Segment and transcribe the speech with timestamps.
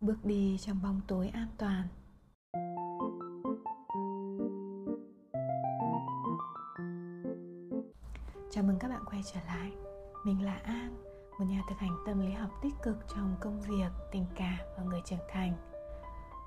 [0.00, 1.88] bước đi trong bóng tối an toàn.
[8.50, 9.72] Chào mừng các bạn quay trở lại.
[10.24, 11.04] Mình là an,
[11.38, 14.84] một nhà thực hành tâm lý học tích cực trong công việc, tình cảm và
[14.84, 15.52] người trưởng thành.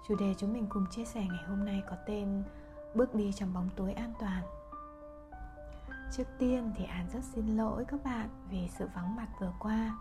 [0.07, 2.43] Chủ đề chúng mình cùng chia sẻ ngày hôm nay có tên
[2.95, 4.43] bước đi trong bóng tối an toàn.
[6.11, 9.97] Trước tiên thì an rất xin lỗi các bạn vì sự vắng mặt vừa qua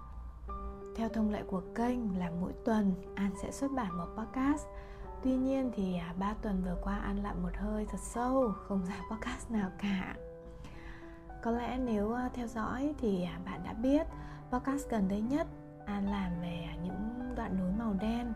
[1.01, 4.67] theo thông lệ của kênh là mỗi tuần An sẽ xuất bản một podcast.
[5.23, 8.85] Tuy nhiên thì à, ba tuần vừa qua An lặn một hơi thật sâu Không
[8.85, 10.17] ra podcast nào cả.
[11.43, 14.07] Có lẽ nếu à, theo dõi thì à, bạn đã biết
[14.53, 15.46] Podcast gần đây nhất
[15.86, 18.32] An làm về những đoạn núi màu đen.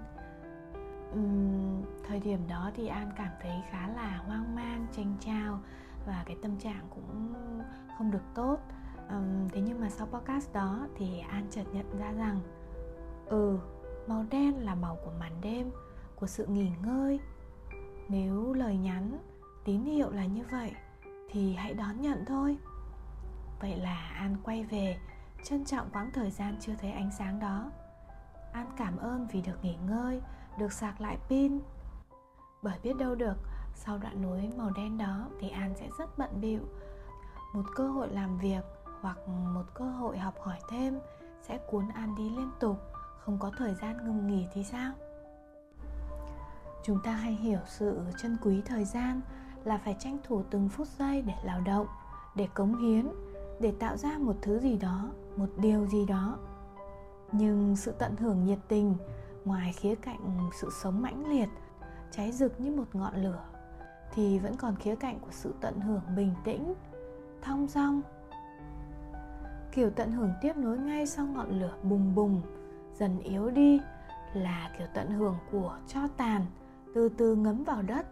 [1.12, 5.60] Uhm, Thời điểm đó thì An cảm thấy khá là hoang mang, tranh trao
[6.06, 7.34] Và cái tâm trạng cũng
[7.98, 8.58] không được tốt
[9.08, 12.40] um, thế nhưng mà sau podcast đó thì an chợt nhận ra rằng
[13.26, 13.58] ừ
[14.06, 15.70] màu đen là màu của màn đêm
[16.16, 17.20] của sự nghỉ ngơi.
[18.08, 19.18] Nếu lời nhắn
[19.64, 20.72] tín hiệu là như vậy
[21.30, 22.56] thì hãy đón nhận thôi.
[23.60, 24.96] Vậy là an quay về
[25.44, 27.70] trân trọng quãng thời gian chưa thấy ánh sáng đó.
[28.52, 30.20] An cảm ơn vì được nghỉ ngơi
[30.58, 31.60] được sạc lại pin.
[32.62, 33.36] Bởi biết đâu được
[33.74, 36.60] sau đoạn núi màu đen đó thì an sẽ rất bận bịu.
[37.54, 38.60] Một cơ hội làm việc
[39.04, 40.98] hoặc một cơ hội học hỏi thêm,
[41.42, 42.76] sẽ cuốn an đi liên tục,
[43.18, 44.92] không có thời gian ngừng nghỉ thì sao?
[46.82, 49.20] Chúng ta hay hiểu sự trân quý thời gian
[49.64, 51.86] là phải tranh thủ từng phút giây để lao động,
[52.34, 53.08] để cống hiến,
[53.60, 56.38] để tạo ra một thứ gì đó, một điều gì đó.
[57.32, 58.94] Nhưng sự tận hưởng nhiệt tình
[59.44, 61.48] ngoài khía cạnh sự sống mãnh liệt,
[62.10, 63.44] cháy rực như một ngọn lửa,
[64.12, 66.74] thì vẫn còn khía cạnh của sự tận hưởng bình tĩnh,
[67.42, 68.02] thong dong
[69.74, 72.42] kiểu tận hưởng tiếp nối ngay sau ngọn lửa bùng bùng,
[72.94, 73.80] dần yếu đi,
[74.34, 76.46] là kiểu tận hưởng của cho tàn,
[76.94, 78.06] từ từ ngấm vào đất,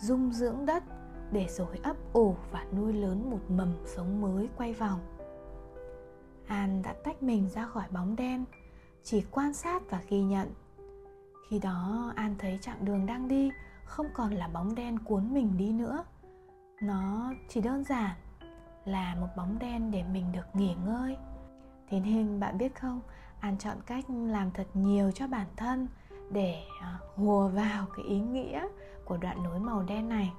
[0.00, 0.82] dung dưỡng đất,
[1.32, 5.00] để rồi ấp ủ và nuôi lớn một mầm sống mới quay vòng.
[6.46, 8.44] An đã tách mình ra khỏi bóng đen,
[9.02, 10.48] chỉ quan sát và ghi nhận.
[11.50, 13.50] Khi đó, an thấy chặng đường đang đi
[13.84, 16.04] không còn là bóng đen cuốn mình đi nữa.
[16.82, 18.16] Nó chỉ đơn giản
[18.86, 21.16] là một bóng đen để mình được nghỉ ngơi.
[21.88, 23.00] Thế nên bạn biết không,
[23.40, 25.88] an chọn cách làm thật nhiều cho bản thân
[26.30, 28.68] để à, hùa vào cái ý nghĩa
[29.04, 30.32] của đoạn nối màu đen này.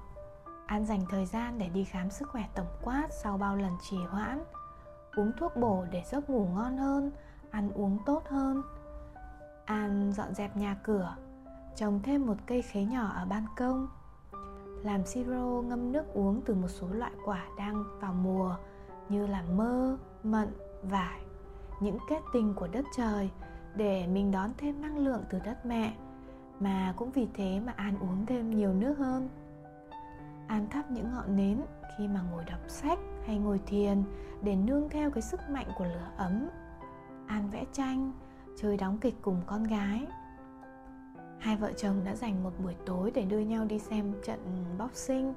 [0.66, 3.97] An dành thời gian để đi khám sức khỏe tổng quát sau bao lần trì
[3.97, 4.44] hoãn,
[5.16, 7.12] uống thuốc bổ để giấc ngủ ngon hơn,
[7.52, 8.62] ăn uống tốt hơn.
[9.66, 11.16] An dọn dẹp nhà cửa,
[11.75, 13.88] trồng thêm một cây khế nhỏ ở ban công
[14.84, 18.56] làm siro ngâm nước uống từ một số loại quả đang vào mùa
[19.10, 20.48] như là mơ, mận,
[20.84, 21.22] vải,
[21.82, 23.30] những kết tinh của đất trời
[23.76, 25.94] để mình đón thêm năng lượng từ đất mẹ
[26.60, 29.30] mà cũng vì thế mà An uống thêm nhiều nước hơn.
[30.48, 31.62] An thắp những ngọn nến
[31.98, 34.04] khi mà ngồi đọc sách hay ngồi thiền
[34.42, 36.50] để nương theo cái sức mạnh của lửa ấm.
[37.28, 38.12] An vẽ tranh,
[38.58, 40.08] chơi đóng kịch cùng con gái
[41.40, 45.34] hai vợ chồng đã dành một buổi tối để đưa nhau đi xem trận boxing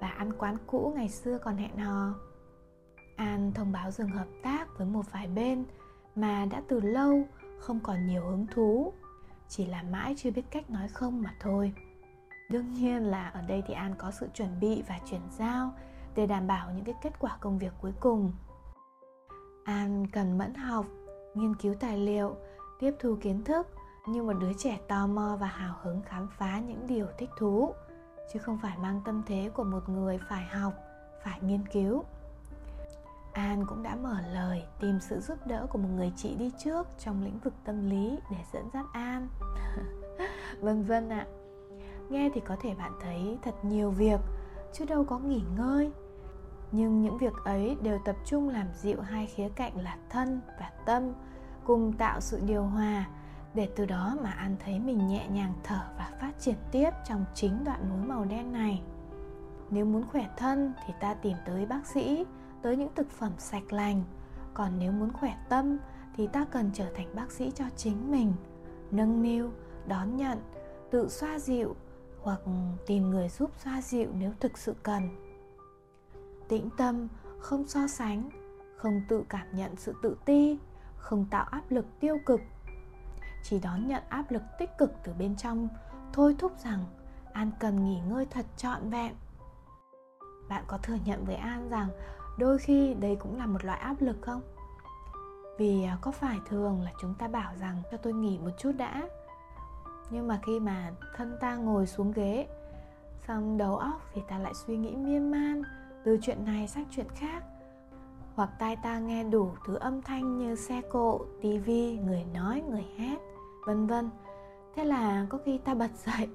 [0.00, 2.14] và ăn quán cũ ngày xưa còn hẹn hò.
[3.16, 5.64] An thông báo dừng hợp tác với một vài bên
[6.16, 7.22] mà đã từ lâu
[7.58, 8.92] không còn nhiều hứng thú,
[9.48, 11.72] chỉ là mãi chưa biết cách nói không mà thôi.
[12.50, 15.72] Đương nhiên là ở đây thì an có sự chuẩn bị và chuyển giao
[16.16, 18.32] để đảm bảo những cái kết quả công việc cuối cùng.
[19.64, 20.86] An cần mẫn học,
[21.34, 22.36] nghiên cứu tài liệu,
[22.80, 23.66] tiếp thu kiến thức
[24.06, 27.74] như một đứa trẻ tò mò và hào hứng khám phá những điều thích thú,
[28.32, 30.72] chứ không phải mang tâm thế của một người phải học,
[31.22, 32.04] phải nghiên cứu.
[33.32, 36.86] An cũng đã mở lời tìm sự giúp đỡ của một người chị đi trước
[36.98, 39.28] trong lĩnh vực tâm lý để dẫn dắt an.
[40.60, 41.26] Vân vân ạ.
[42.08, 44.20] Nghe thì có thể bạn thấy thật nhiều việc,
[44.72, 45.92] chứ đâu có nghỉ ngơi.
[46.72, 50.70] Nhưng những việc ấy đều tập trung làm dịu hai khía cạnh là thân và
[50.86, 51.12] tâm,
[51.64, 53.06] cùng tạo sự điều hòa
[53.54, 57.24] để từ đó mà an thấy mình nhẹ nhàng thở và phát triển tiếp trong
[57.34, 58.82] chính đoạn núi màu đen này.
[59.70, 62.24] Nếu muốn khỏe thân thì ta tìm tới bác sĩ,
[62.62, 64.04] tới những thực phẩm sạch lành.
[64.54, 65.78] Còn nếu muốn khỏe tâm
[66.16, 68.32] thì ta cần trở thành bác sĩ cho chính mình.
[68.90, 69.50] Nâng niu,
[69.86, 70.38] đón nhận,
[70.90, 71.76] tự xoa dịu
[72.22, 72.40] hoặc
[72.86, 75.02] tìm người giúp xoa dịu nếu thực sự cần.
[76.48, 77.08] Tĩnh tâm,
[77.38, 78.30] không so sánh,
[78.76, 80.58] không tự cảm nhận sự tự ti,
[80.96, 82.40] không tạo áp lực tiêu cực
[83.44, 85.68] chỉ đón nhận áp lực tích cực từ bên trong.
[86.12, 86.84] Thôi thúc rằng
[87.32, 89.14] an cần nghỉ ngơi thật trọn vẹn.
[90.48, 91.88] Bạn có thừa nhận với an rằng
[92.38, 94.40] đôi khi đây cũng là một loại áp lực không?
[95.58, 98.72] Vì à, có phải thường là chúng ta bảo rằng cho tôi nghỉ một chút
[98.76, 99.08] đã.
[100.10, 102.46] Nhưng mà khi mà thân ta ngồi xuống ghế
[103.28, 105.62] xong đầu óc thì ta lại suy nghĩ miên man
[106.04, 107.44] từ chuyện này sang chuyện khác.
[108.34, 112.84] Hoặc tai ta nghe đủ thứ âm thanh như xe cộ, tivi, người nói, người
[112.98, 113.18] hét,
[113.64, 114.10] vân vân.
[114.74, 116.28] Thế là có khi ta bật dậy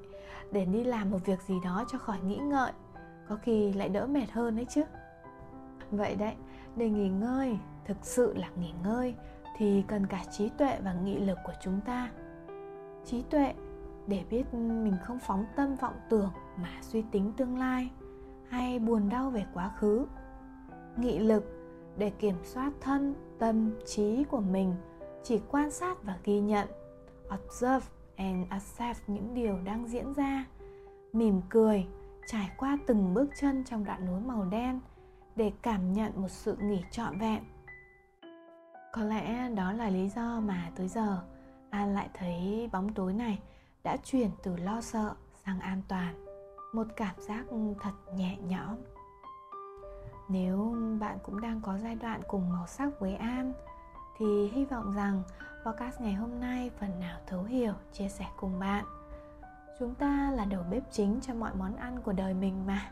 [0.52, 2.72] để đi làm một việc gì đó cho khỏi nghĩ ngợi,
[3.30, 4.84] có khi lại đỡ mệt hơn đấy chứ.
[5.92, 6.36] Vậy đấy,
[6.76, 9.16] để nghỉ ngơi, thực sự là nghỉ ngơi
[9.58, 12.12] thì cần cả trí tuệ và nghị lực của chúng ta.
[13.06, 13.54] Trí tuệ
[14.08, 17.90] để biết mình không phóng tâm vọng tưởng mà suy tính tương lai
[18.50, 20.06] hay buồn đau về quá khứ.
[20.98, 21.44] Nghị lực
[21.98, 24.76] để kiểm soát thân tâm trí của mình
[25.24, 26.68] chỉ quan sát và ghi nhận
[27.34, 27.86] observe
[28.16, 30.46] and accept những điều đang diễn ra.
[31.14, 31.88] Mỉm cười,
[32.28, 34.80] trải qua từng bước chân trong đoạn núi màu đen
[35.36, 37.44] để cảm nhận một sự nghỉ trọn vẹn.
[38.94, 41.24] Có lẽ đó là lý do mà tới giờ,
[41.70, 43.40] an lại thấy bóng tối này
[43.84, 45.16] đã chuyển từ lo sợ
[45.46, 46.26] sang an toàn,
[46.74, 47.46] một cảm giác
[47.82, 48.76] thật nhẹ nhõm.
[50.30, 53.54] Nếu bạn cũng đang có giai đoạn cùng màu sắc với An,
[54.18, 55.24] thì hy vọng rằng
[55.66, 58.86] podcast ngày hôm nay phần nào thấu hiểu, chia sẻ cùng bạn.
[59.80, 62.92] Chúng ta là đầu bếp chính cho mọi món ăn của đời mình mà.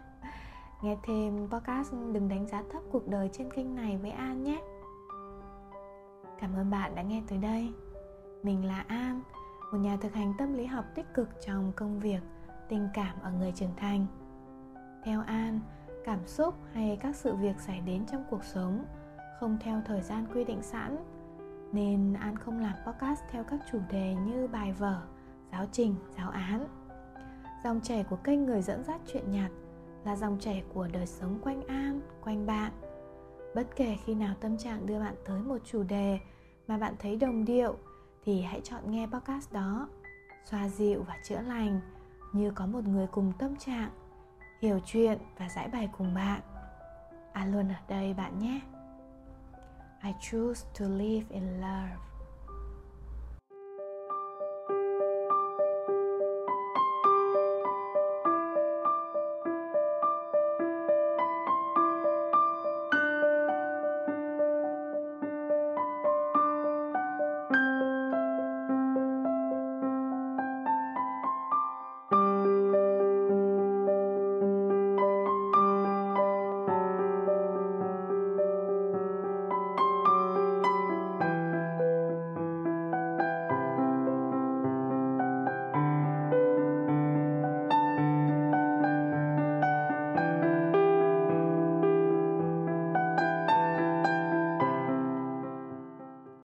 [0.81, 4.61] Nghe thêm podcast đừng đánh giá thấp cuộc đời trên kênh này với An nhé.
[6.39, 7.73] Cảm ơn bạn đã nghe tới đây.
[8.43, 9.21] Mình là An,
[9.71, 12.21] một nhà thực hành tâm lý học tích cực trong công việc,
[12.69, 14.05] tình cảm ở người trưởng thành.
[15.03, 15.59] Theo An,
[16.05, 18.85] cảm xúc hay các sự việc xảy đến trong cuộc sống
[19.39, 20.97] không theo thời gian quy định sẵn
[21.71, 25.01] nên an không làm podcast theo các chủ đề như bài vở,
[25.51, 26.67] giáo trình, giáo án.
[27.63, 29.51] Dòng chảy của kênh người dẫn dắt chuyện nhạt
[30.05, 32.71] là dòng chảy của đời sống quanh an, quanh bạn.
[33.55, 36.19] Bất kể khi nào tâm trạng đưa bạn tới một chủ đề
[36.67, 37.75] mà bạn thấy đồng điệu,
[38.23, 39.87] thì hãy chọn nghe podcast đó.
[40.45, 41.79] Xoa dịu và chữa lành,
[42.33, 43.89] như có một người cùng tâm trạng,
[44.61, 46.41] hiểu chuyện và giải bài cùng bạn.
[47.33, 48.61] An luôn ở đây bạn nhé.
[50.07, 51.99] I choose to live in love